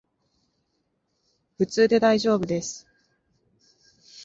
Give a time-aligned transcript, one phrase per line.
[1.59, 2.87] 普通でだいじょうぶです